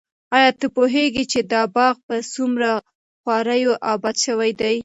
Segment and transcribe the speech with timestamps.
[0.35, 2.69] ایا ته پوهېږې چې دا باغ په څومره
[3.21, 4.75] خواریو اباد شوی دی؟